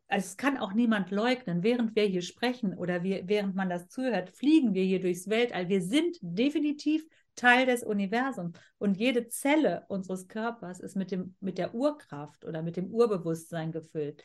[0.08, 3.88] also es kann auch niemand leugnen, während wir hier sprechen oder wir, während man das
[3.88, 5.68] zuhört, fliegen wir hier durchs Weltall.
[5.68, 7.04] Wir sind definitiv
[7.34, 8.56] Teil des Universums.
[8.78, 13.72] Und jede Zelle unseres Körpers ist mit, dem, mit der Urkraft oder mit dem Urbewusstsein
[13.72, 14.22] gefüllt.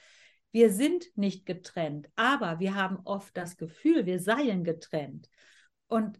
[0.52, 5.30] Wir sind nicht getrennt, aber wir haben oft das Gefühl, wir seien getrennt.
[5.88, 6.20] Und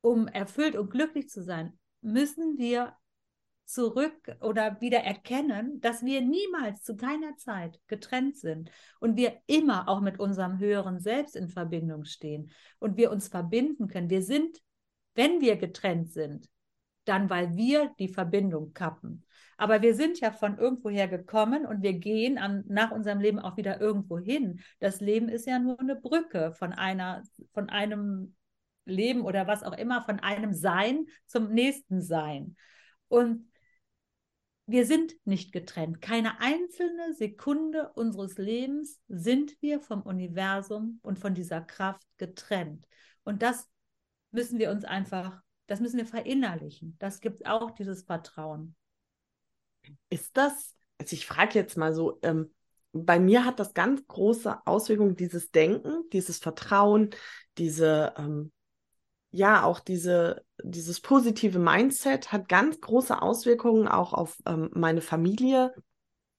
[0.00, 2.96] um erfüllt und glücklich zu sein, müssen wir
[3.64, 8.70] zurück oder wieder erkennen, dass wir niemals zu keiner Zeit getrennt sind
[9.00, 13.88] und wir immer auch mit unserem höheren Selbst in Verbindung stehen und wir uns verbinden
[13.88, 14.10] können.
[14.10, 14.58] Wir sind,
[15.14, 16.48] wenn wir getrennt sind,
[17.04, 19.24] dann weil wir die Verbindung kappen.
[19.56, 23.56] Aber wir sind ja von irgendwoher gekommen und wir gehen an, nach unserem Leben auch
[23.56, 24.60] wieder irgendwo hin.
[24.80, 27.22] Das Leben ist ja nur eine Brücke von einer,
[27.52, 28.34] von einem
[28.84, 32.56] Leben oder was auch immer, von einem Sein zum nächsten Sein.
[33.08, 33.51] Und
[34.72, 36.00] wir sind nicht getrennt.
[36.00, 42.86] Keine einzelne Sekunde unseres Lebens sind wir vom Universum und von dieser Kraft getrennt.
[43.22, 43.68] Und das
[44.30, 46.96] müssen wir uns einfach, das müssen wir verinnerlichen.
[46.98, 48.74] Das gibt auch dieses Vertrauen.
[50.08, 52.50] Ist das, also ich frage jetzt mal so, ähm,
[52.92, 57.10] bei mir hat das ganz große Auswirkungen, dieses Denken, dieses Vertrauen,
[57.58, 58.52] diese ähm,
[59.32, 65.74] ja, auch diese, dieses positive Mindset hat ganz große Auswirkungen auch auf ähm, meine Familie.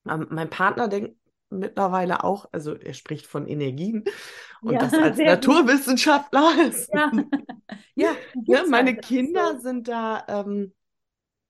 [0.08, 1.16] Ähm, mein Partner denkt
[1.50, 4.04] mittlerweile auch, also er spricht von Energien
[4.62, 6.52] und ja, das als Naturwissenschaftler.
[6.68, 7.10] Ist, ja,
[7.96, 8.12] ja,
[8.46, 9.60] ja meine halt Kinder so.
[9.60, 10.72] sind da ähm,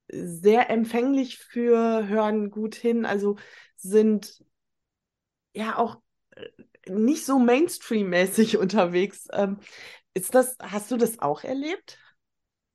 [0.08, 3.36] sehr empfänglich für, hören gut hin, also
[3.76, 4.42] sind
[5.52, 5.98] ja auch
[6.30, 6.48] äh,
[6.90, 9.28] nicht so Mainstream-mäßig unterwegs.
[9.32, 9.58] Ähm,
[10.14, 11.98] ist das, hast du das auch erlebt?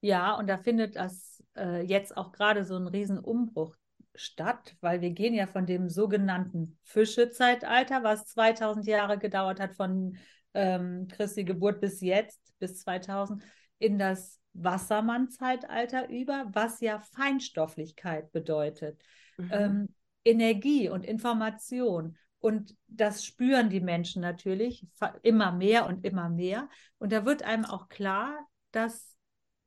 [0.02, 3.76] Ja, und da findet das äh, jetzt auch gerade so ein Riesenumbruch
[4.16, 10.18] statt, weil wir gehen ja von dem sogenannten Fischezeitalter, was 2000 Jahre gedauert hat, von
[10.54, 13.44] ähm, Christi Geburt bis jetzt, bis 2000,
[13.78, 19.02] in das Wassermann-Zeitalter über, was ja Feinstofflichkeit bedeutet.
[19.38, 19.50] Mhm.
[19.52, 19.90] Ähm,
[20.26, 22.18] Energie und Information.
[22.40, 24.86] Und das spüren die Menschen natürlich
[25.24, 26.70] immer mehr und immer mehr.
[26.98, 29.16] Und da wird einem auch klar, dass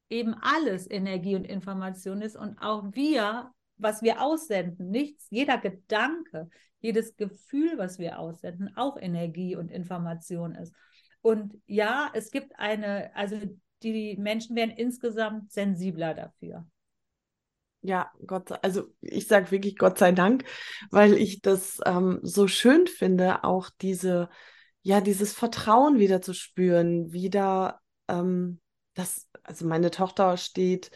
[0.09, 6.49] eben alles Energie und Information ist und auch wir, was wir aussenden, nichts, jeder Gedanke,
[6.81, 10.75] jedes Gefühl, was wir aussenden, auch Energie und Information ist.
[11.23, 13.39] Und ja, es gibt eine, also
[13.83, 16.67] die Menschen werden insgesamt sensibler dafür.
[17.85, 20.45] Ja, Gott sei, also ich sage wirklich Gott sei Dank,
[20.91, 24.29] weil ich das ähm, so schön finde, auch diese,
[24.83, 28.61] ja, dieses Vertrauen wieder zu spüren, wieder, ähm,
[28.95, 30.91] das, also meine Tochter steht,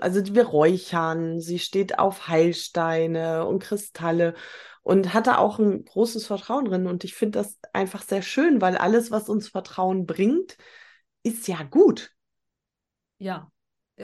[0.00, 4.34] also wir räuchern, sie steht auf Heilsteine und Kristalle
[4.82, 6.86] und hatte auch ein großes Vertrauen drin.
[6.86, 10.56] Und ich finde das einfach sehr schön, weil alles, was uns Vertrauen bringt,
[11.22, 12.12] ist ja gut.
[13.18, 13.50] Ja,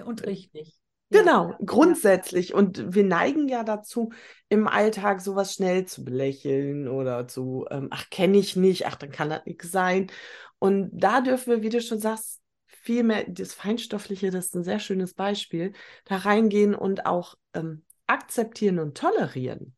[0.04, 0.81] und richtig.
[1.12, 1.58] Genau, ja.
[1.64, 2.54] grundsätzlich.
[2.54, 4.12] Und wir neigen ja dazu,
[4.48, 9.10] im Alltag sowas schnell zu belächeln oder zu, ähm, ach, kenne ich nicht, ach, dann
[9.10, 10.10] kann das nichts sein.
[10.58, 14.64] Und da dürfen wir, wie du schon sagst, viel mehr, das Feinstoffliche, das ist ein
[14.64, 15.72] sehr schönes Beispiel,
[16.04, 19.74] da reingehen und auch ähm, akzeptieren und tolerieren.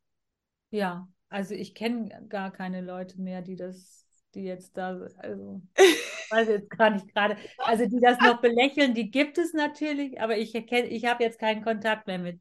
[0.71, 4.04] Ja, also ich kenne gar keine Leute mehr, die das
[4.35, 5.63] die jetzt da, also
[6.31, 10.37] weiß jetzt gar nicht gerade, also die das noch belächeln, die gibt es natürlich, aber
[10.37, 12.41] ich erkenne, ich habe jetzt keinen Kontakt mehr mit.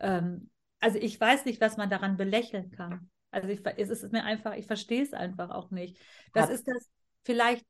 [0.00, 3.10] Ähm, also ich weiß nicht, was man daran belächeln kann.
[3.30, 5.98] Also ich, es ist mir einfach, ich verstehe es einfach auch nicht.
[6.32, 6.88] Das Hat ist das
[7.24, 7.66] vielleicht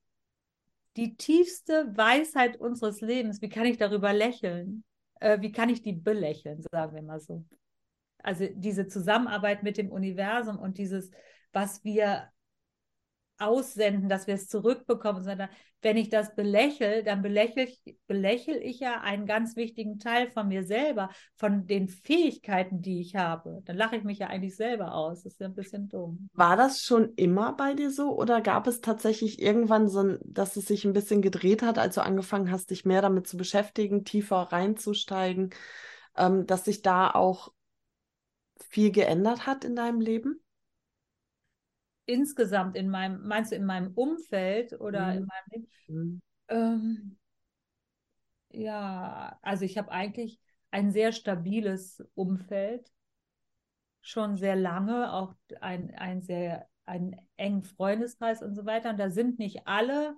[0.96, 3.42] die tiefste Weisheit unseres Lebens.
[3.42, 4.84] Wie kann ich darüber lächeln?
[5.20, 7.44] Äh, wie kann ich die belächeln, sagen wir mal so.
[8.18, 11.10] Also diese Zusammenarbeit mit dem Universum und dieses,
[11.52, 12.28] was wir
[13.38, 15.48] aussenden, dass wir es zurückbekommen, sondern
[15.82, 20.48] wenn ich das belächle, dann belächle ich, belächle ich ja einen ganz wichtigen Teil von
[20.48, 23.60] mir selber, von den Fähigkeiten, die ich habe.
[23.64, 25.22] Dann lache ich mich ja eigentlich selber aus.
[25.22, 26.28] Das ist ja ein bisschen dumm.
[26.32, 30.66] War das schon immer bei dir so oder gab es tatsächlich irgendwann so, dass es
[30.66, 34.48] sich ein bisschen gedreht hat, als du angefangen hast, dich mehr damit zu beschäftigen, tiefer
[34.50, 35.50] reinzusteigen,
[36.16, 37.52] ähm, dass sich da auch
[38.70, 40.40] viel geändert hat in deinem Leben?
[42.06, 45.18] Insgesamt in meinem, meinst du in meinem Umfeld oder mhm.
[45.18, 45.68] in meinem Leben?
[45.88, 46.22] Mhm.
[46.48, 47.18] Ähm,
[48.50, 50.40] ja, also ich habe eigentlich
[50.70, 52.90] ein sehr stabiles Umfeld,
[54.00, 58.90] schon sehr lange, auch ein, ein sehr einen engen Freundeskreis und so weiter.
[58.90, 60.16] Und da sind nicht alle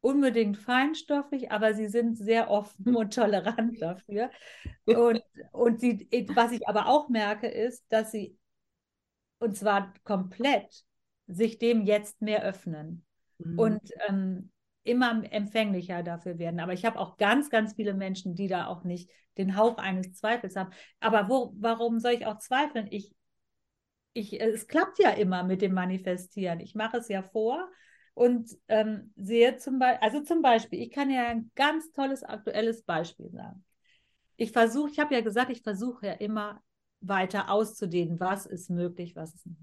[0.00, 4.30] unbedingt feinstofflich, aber sie sind sehr offen und tolerant dafür.
[4.86, 5.22] Und,
[5.52, 8.36] und sie, was ich aber auch merke, ist, dass sie,
[9.38, 10.84] und zwar komplett,
[11.34, 13.04] sich dem jetzt mehr öffnen.
[13.38, 13.58] Mhm.
[13.58, 14.50] Und ähm,
[14.84, 16.60] immer empfänglicher dafür werden.
[16.60, 20.14] Aber ich habe auch ganz, ganz viele Menschen, die da auch nicht den Hauch eines
[20.14, 20.70] Zweifels haben.
[21.00, 22.88] Aber wo, warum soll ich auch zweifeln?
[22.90, 23.14] Ich,
[24.12, 26.60] ich, es klappt ja immer mit dem Manifestieren.
[26.60, 27.70] Ich mache es ja vor
[28.14, 32.82] und ähm, sehe zum Beispiel, also zum Beispiel, ich kann ja ein ganz tolles aktuelles
[32.82, 33.64] Beispiel sagen.
[34.36, 36.60] Ich versuche, ich habe ja gesagt, ich versuche ja immer
[37.00, 39.60] weiter auszudehnen, was ist möglich, was ist nicht.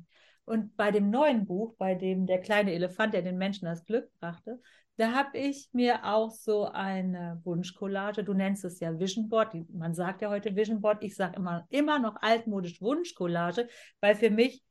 [0.49, 4.09] Und bei dem neuen Buch, bei dem der kleine Elefant, der den Menschen das Glück
[4.19, 4.59] brachte,
[4.97, 9.93] da habe ich mir auch so eine Wunschcollage, du nennst es ja Vision Board, man
[9.93, 13.67] sagt ja heute Vision Board, ich sage immer, immer noch altmodisch Wunschcollage,
[14.01, 14.63] weil für mich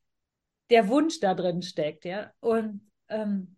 [0.69, 3.57] der Wunsch da drin steckt, ja, und, ähm,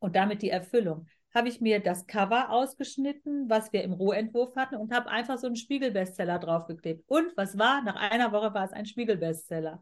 [0.00, 1.06] und damit die Erfüllung.
[1.32, 5.46] Habe ich mir das Cover ausgeschnitten, was wir im Rohentwurf hatten, und habe einfach so
[5.46, 7.04] einen Spiegelbestseller draufgeklebt.
[7.06, 7.82] Und was war?
[7.82, 9.80] Nach einer Woche war es ein Spiegelbestseller.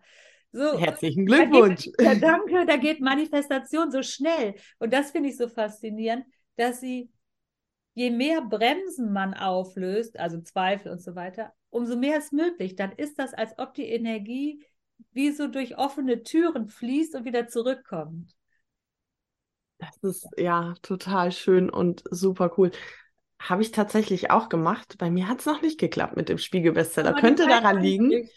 [0.55, 1.91] So, Herzlichen Glückwunsch.
[1.99, 4.55] Da geht, ja, danke, da geht Manifestation so schnell.
[4.79, 7.11] Und das finde ich so faszinierend, dass sie,
[7.95, 12.77] je mehr Bremsen man auflöst, also Zweifel und so weiter, umso mehr ist möglich.
[12.77, 14.65] Dann ist das, als ob die Energie
[15.11, 18.31] wie so durch offene Türen fließt und wieder zurückkommt.
[19.79, 22.71] Das ist ja total schön und super cool.
[23.41, 24.95] Habe ich tatsächlich auch gemacht.
[24.99, 27.15] Bei mir hat es noch nicht geklappt mit dem Spiegelbestseller.
[27.15, 28.29] Könnte daran liegen.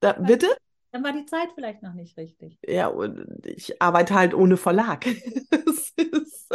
[0.00, 0.48] Da, bitte?
[0.94, 2.56] Dann war die Zeit vielleicht noch nicht richtig.
[2.64, 5.04] Ja, und ich arbeite halt ohne Verlag.
[5.50, 6.54] das ist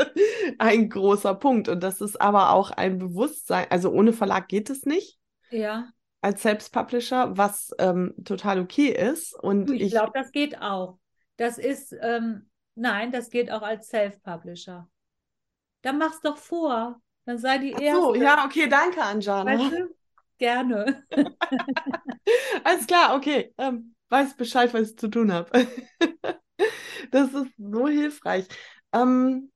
[0.58, 1.68] ein großer Punkt.
[1.68, 3.68] Und das ist aber auch ein Bewusstsein.
[3.70, 5.20] Also ohne Verlag geht es nicht.
[5.50, 5.90] Ja.
[6.22, 9.34] Als Selbstpublisher, was ähm, total okay ist.
[9.34, 11.00] Und ich, ich glaube, das geht auch.
[11.36, 14.88] Das ist, ähm, nein, das geht auch als Self-Publisher.
[15.82, 17.02] Dann mach's doch vor.
[17.26, 18.02] Dann sei die Ach erste.
[18.02, 19.60] So, ja, okay, danke, Anjana.
[19.60, 19.90] Weißt du?
[20.38, 21.04] Gerne.
[22.64, 23.54] Alles klar, okay.
[23.58, 25.52] Ähm, weiß Bescheid, was ich zu tun habe.
[27.12, 28.48] das ist so hilfreich.
[28.94, 29.52] Ähm,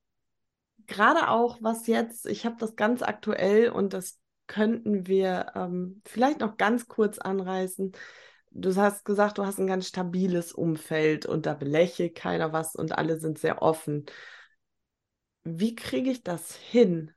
[0.85, 6.41] Gerade auch, was jetzt, ich habe das ganz aktuell und das könnten wir ähm, vielleicht
[6.41, 7.93] noch ganz kurz anreißen.
[8.51, 12.97] Du hast gesagt, du hast ein ganz stabiles Umfeld und da belächelt keiner was und
[12.97, 14.05] alle sind sehr offen.
[15.43, 17.11] Wie kriege ich das hin,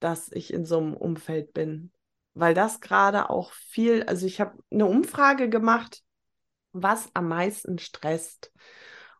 [0.00, 1.92] dass ich in so einem Umfeld bin?
[2.34, 6.02] Weil das gerade auch viel, also ich habe eine Umfrage gemacht
[6.72, 8.52] was am meisten stresst.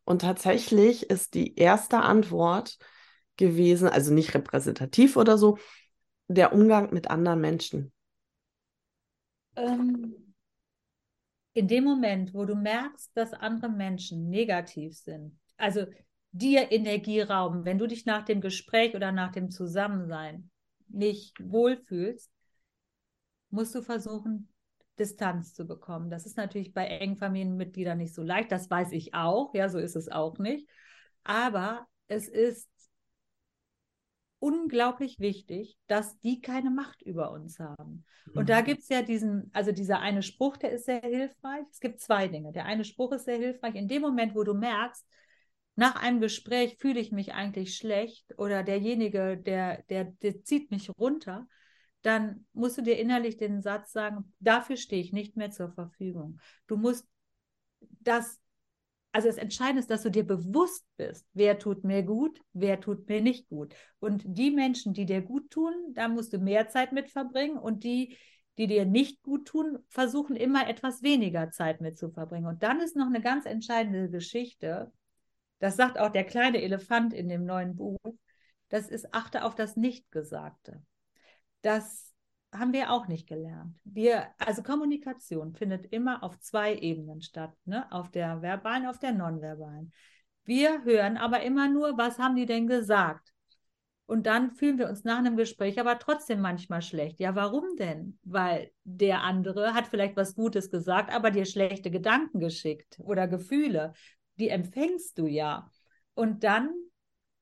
[0.04, 2.78] Und tatsächlich ist die erste Antwort
[3.36, 5.58] gewesen, also nicht repräsentativ oder so,
[6.28, 7.92] der Umgang mit anderen Menschen.
[9.56, 10.34] Ähm,
[11.52, 15.86] in dem Moment, wo du merkst, dass andere Menschen negativ sind, also
[16.32, 20.50] dir Energie rauben, wenn du dich nach dem Gespräch oder nach dem Zusammensein
[20.88, 22.30] nicht wohlfühlst,
[23.50, 24.48] musst du versuchen,
[24.98, 26.10] Distanz zu bekommen.
[26.10, 28.52] Das ist natürlich bei engen Familienmitgliedern nicht so leicht.
[28.52, 29.54] Das weiß ich auch.
[29.54, 30.68] Ja, so ist es auch nicht.
[31.24, 32.68] Aber es ist
[34.40, 38.04] unglaublich wichtig, dass die keine Macht über uns haben.
[38.34, 38.46] Und mhm.
[38.46, 41.64] da gibt es ja diesen, also dieser eine Spruch, der ist sehr hilfreich.
[41.70, 42.52] Es gibt zwei Dinge.
[42.52, 43.74] Der eine Spruch ist sehr hilfreich.
[43.74, 45.06] In dem Moment, wo du merkst,
[45.74, 50.90] nach einem Gespräch fühle ich mich eigentlich schlecht oder derjenige, der, der, der zieht mich
[50.98, 51.46] runter,
[52.02, 56.38] dann musst du dir innerlich den Satz sagen, dafür stehe ich nicht mehr zur Verfügung.
[56.66, 57.06] Du musst
[57.80, 58.40] das,
[59.12, 63.08] also das Entscheidende ist, dass du dir bewusst bist, wer tut mir gut, wer tut
[63.08, 63.74] mir nicht gut.
[63.98, 67.84] Und die Menschen, die dir gut tun, da musst du mehr Zeit mit verbringen und
[67.84, 68.16] die,
[68.58, 72.46] die dir nicht gut tun, versuchen immer etwas weniger Zeit mit zu verbringen.
[72.46, 74.92] Und dann ist noch eine ganz entscheidende Geschichte,
[75.60, 77.98] das sagt auch der kleine Elefant in dem neuen Buch,
[78.68, 80.82] das ist, achte auf das Nichtgesagte
[81.62, 82.12] das
[82.52, 83.78] haben wir auch nicht gelernt.
[83.84, 87.90] Wir, also Kommunikation findet immer auf zwei Ebenen statt, ne?
[87.92, 89.92] auf der verbalen, auf der nonverbalen.
[90.44, 93.34] Wir hören aber immer nur, was haben die denn gesagt?
[94.06, 97.20] Und dann fühlen wir uns nach einem Gespräch aber trotzdem manchmal schlecht.
[97.20, 98.18] Ja, warum denn?
[98.22, 103.92] Weil der andere hat vielleicht was Gutes gesagt, aber dir schlechte Gedanken geschickt oder Gefühle.
[104.38, 105.70] Die empfängst du ja.
[106.14, 106.72] Und dann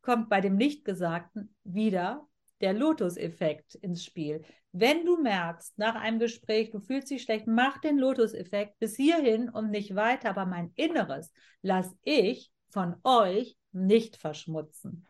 [0.03, 2.27] kommt bei dem Nichtgesagten wieder
[2.61, 4.43] der Lotus-Effekt ins Spiel.
[4.73, 9.49] Wenn du merkst, nach einem Gespräch, du fühlst dich schlecht, mach den Lotus-Effekt bis hierhin
[9.49, 15.07] und nicht weiter, aber mein Inneres lasse ich von euch nicht verschmutzen.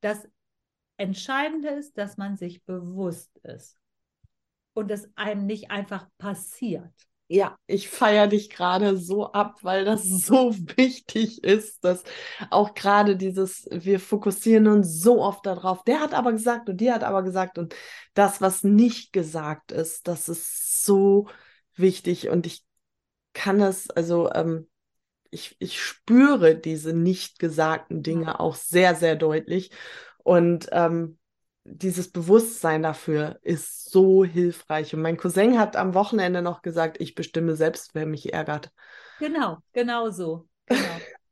[0.00, 0.26] Das
[0.96, 3.78] Entscheidende ist, dass man sich bewusst ist
[4.74, 7.09] und es einem nicht einfach passiert.
[7.32, 12.02] Ja, ich feiere dich gerade so ab, weil das so wichtig ist, dass
[12.50, 16.90] auch gerade dieses, wir fokussieren uns so oft darauf, der hat aber gesagt und die
[16.92, 17.74] hat aber gesagt und
[18.14, 21.28] das, was nicht gesagt ist, das ist so
[21.76, 22.64] wichtig und ich
[23.34, 24.68] kann es, also ähm,
[25.30, 29.72] ich, ich spüre diese nicht gesagten Dinge auch sehr, sehr deutlich
[30.24, 31.19] Und ähm,
[31.72, 34.94] dieses Bewusstsein dafür ist so hilfreich.
[34.94, 38.70] Und mein Cousin hat am Wochenende noch gesagt, ich bestimme selbst, wer mich ärgert.
[39.18, 40.48] Genau, genau so.
[40.66, 40.82] Genau.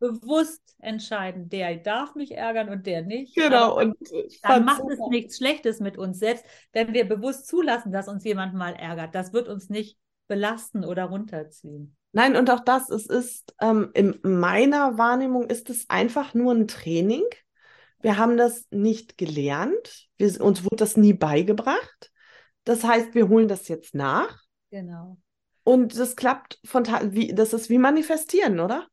[0.01, 3.35] Bewusst entscheiden, der darf mich ärgern und der nicht.
[3.35, 3.73] Genau.
[3.73, 3.97] Aber und
[4.43, 4.93] dann macht super.
[4.93, 9.15] es nichts Schlechtes mit uns selbst, wenn wir bewusst zulassen, dass uns jemand mal ärgert.
[9.15, 11.97] Das wird uns nicht belasten oder runterziehen.
[12.13, 16.69] Nein, und auch das, es ist, ähm, in meiner Wahrnehmung ist es einfach nur ein
[16.69, 17.25] Training.
[18.01, 20.08] Wir haben das nicht gelernt.
[20.19, 22.11] Wir, uns wurde das nie beigebracht.
[22.65, 24.43] Das heißt, wir holen das jetzt nach.
[24.71, 25.17] Genau.
[25.65, 28.87] Und das klappt von wie das ist wie manifestieren, oder?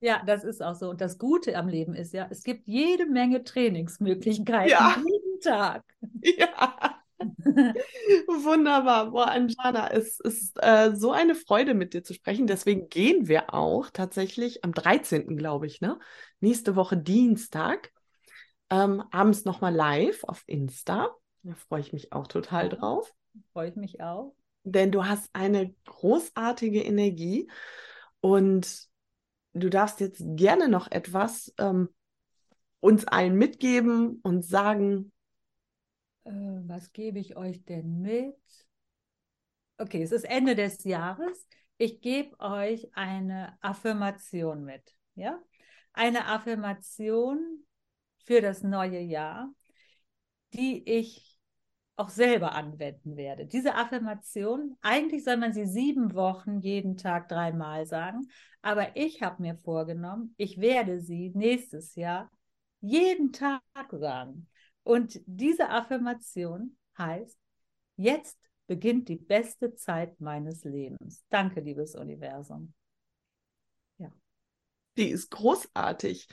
[0.00, 0.90] Ja, das ist auch so.
[0.90, 4.96] Und das Gute am Leben ist ja, es gibt jede Menge Trainingsmöglichkeiten ja.
[4.96, 5.82] jeden Tag.
[6.22, 7.02] Ja.
[8.28, 9.10] Wunderbar.
[9.10, 12.46] Boah, Anjana, es ist äh, so eine Freude, mit dir zu sprechen.
[12.46, 15.98] Deswegen gehen wir auch tatsächlich am 13., glaube ich, ne?
[16.40, 17.90] Nächste Woche Dienstag,
[18.70, 21.10] ähm, abends nochmal live auf Insta.
[21.42, 23.14] Da freue ich mich auch total drauf.
[23.52, 24.34] Freue ich mich auch.
[24.64, 27.50] Denn du hast eine großartige Energie
[28.20, 28.88] und
[29.54, 31.88] du darfst jetzt gerne noch etwas ähm,
[32.80, 35.12] uns allen mitgeben und sagen,
[36.24, 36.30] äh,
[36.66, 38.36] was gebe ich euch denn mit?
[39.78, 41.46] Okay, es ist Ende des Jahres.
[41.76, 44.96] Ich gebe euch eine Affirmation mit.
[45.14, 45.40] Ja?
[45.92, 47.64] Eine Affirmation
[48.24, 49.52] für das neue Jahr,
[50.54, 51.38] die ich
[51.96, 53.44] auch selber anwenden werde.
[53.46, 58.28] Diese Affirmation, eigentlich soll man sie sieben Wochen jeden Tag dreimal sagen,
[58.62, 62.30] aber ich habe mir vorgenommen, ich werde sie nächstes Jahr
[62.80, 64.48] jeden Tag sagen.
[64.84, 67.36] Und diese Affirmation heißt,
[67.96, 68.38] jetzt
[68.68, 71.24] beginnt die beste Zeit meines Lebens.
[71.30, 72.74] Danke, liebes Universum.
[73.98, 74.12] Ja.
[74.96, 76.28] Die ist großartig.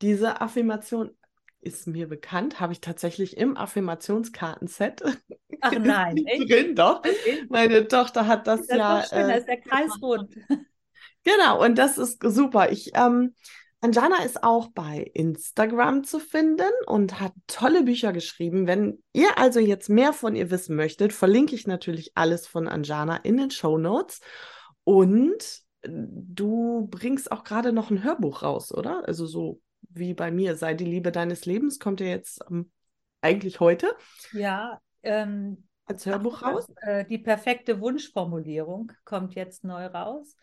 [0.00, 1.14] Diese Affirmation
[1.60, 5.02] ist mir bekannt, habe ich tatsächlich im Affirmationskartenset.
[5.60, 6.50] Ach nein, echt?
[6.50, 7.02] drin, doch.
[7.48, 9.00] Meine Tochter hat das, das ja.
[9.00, 10.34] Ist schön, äh, da ist der Kreis rund.
[11.22, 12.72] Genau, und das ist super.
[12.72, 13.34] Ich ähm,
[13.82, 18.66] Anjana ist auch bei Instagram zu finden und hat tolle Bücher geschrieben.
[18.66, 23.16] Wenn ihr also jetzt mehr von ihr wissen möchtet, verlinke ich natürlich alles von Anjana
[23.16, 24.20] in den Show Notes.
[24.84, 29.06] Und du bringst auch gerade noch ein Hörbuch raus, oder?
[29.06, 32.70] Also so wie bei mir, sei die Liebe deines Lebens, kommt ja jetzt ähm,
[33.20, 33.94] eigentlich heute.
[34.32, 36.66] Ja, ähm, als Hörbuch raus.
[36.82, 40.36] Äh, die perfekte Wunschformulierung kommt jetzt neu raus.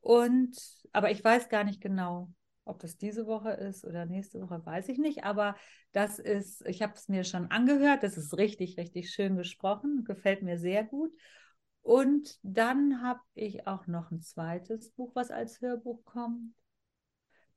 [0.00, 0.56] Und
[0.92, 2.30] aber ich weiß gar nicht genau,
[2.64, 5.24] ob das diese Woche ist oder nächste Woche, weiß ich nicht.
[5.24, 5.56] Aber
[5.92, 8.02] das ist, ich habe es mir schon angehört.
[8.02, 10.04] Das ist richtig, richtig schön gesprochen.
[10.04, 11.12] Gefällt mir sehr gut.
[11.82, 16.54] Und dann habe ich auch noch ein zweites Buch, was als Hörbuch kommt.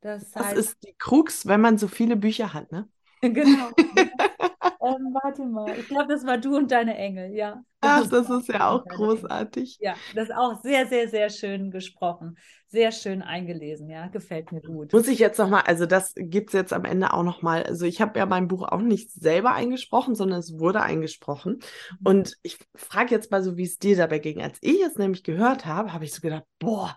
[0.02, 2.90] Das, das heißt, ist die Krux, wenn man so viele Bücher hat, ne?
[3.22, 3.70] genau.
[3.78, 7.64] ähm, warte mal, ich glaube, das war du und deine Engel, ja.
[7.82, 9.78] Ach, das ist ja auch großartig.
[9.80, 12.38] Ja, das ist auch sehr, sehr, sehr schön gesprochen.
[12.68, 14.08] Sehr schön eingelesen, ja.
[14.08, 14.94] Gefällt mir gut.
[14.94, 17.64] Muss ich jetzt nochmal, also das gibt es jetzt am Ende auch nochmal.
[17.64, 21.60] Also ich habe ja mein Buch auch nicht selber eingesprochen, sondern es wurde eingesprochen.
[22.00, 22.08] Mhm.
[22.08, 24.42] Und ich frage jetzt mal so, wie es dir dabei ging.
[24.42, 26.96] Als ich es nämlich gehört habe, habe ich so gedacht, boah,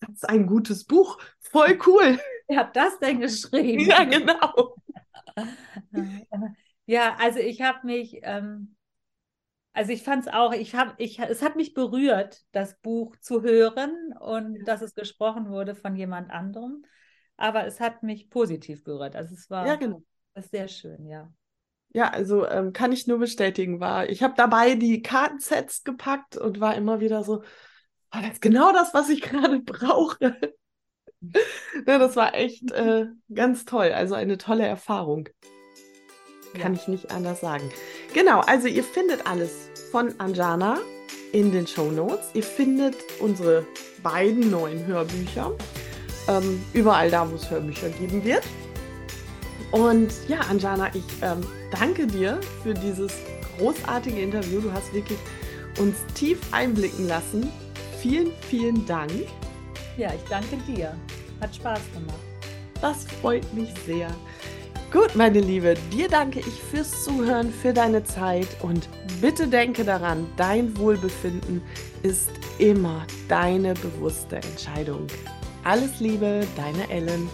[0.00, 1.18] das ist ein gutes Buch.
[1.40, 2.18] Voll cool.
[2.48, 3.84] Wer hat das denn geschrieben?
[3.84, 4.76] Ja, genau.
[6.86, 8.76] ja, also ich habe mich, ähm,
[9.72, 13.42] also ich fand es auch, ich habe, ich, es hat mich berührt, das Buch zu
[13.42, 16.84] hören und dass es gesprochen wurde von jemand anderem.
[17.36, 19.16] Aber es hat mich positiv berührt.
[19.16, 20.02] Also es war ja, genau.
[20.36, 21.30] sehr schön, ja.
[21.90, 26.60] Ja, also ähm, kann ich nur bestätigen, war, ich habe dabei die Kartensets gepackt und
[26.60, 27.42] war immer wieder so,
[28.14, 30.36] oh, das ist genau das, was ich gerade brauche
[31.86, 33.92] ja, das war echt äh, ganz toll.
[33.92, 35.28] Also eine tolle Erfahrung.
[36.54, 36.80] Kann ja.
[36.80, 37.70] ich nicht anders sagen.
[38.14, 40.78] Genau, also ihr findet alles von Anjana
[41.32, 42.30] in den Show Notes.
[42.34, 43.66] Ihr findet unsere
[44.02, 45.52] beiden neuen Hörbücher
[46.28, 48.44] ähm, überall da, wo es Hörbücher geben wird.
[49.72, 53.12] Und ja, Anjana, ich ähm, danke dir für dieses
[53.58, 54.60] großartige Interview.
[54.60, 55.18] Du hast wirklich
[55.78, 57.50] uns tief einblicken lassen.
[58.08, 59.10] Vielen, vielen Dank.
[59.96, 60.94] Ja, ich danke dir.
[61.40, 62.14] Hat Spaß gemacht.
[62.80, 64.06] Das freut mich sehr.
[64.92, 68.88] Gut, meine Liebe, dir danke ich fürs Zuhören, für deine Zeit und
[69.20, 71.60] bitte denke daran, dein Wohlbefinden
[72.04, 75.08] ist immer deine bewusste Entscheidung.
[75.64, 77.28] Alles Liebe, deine Ellen.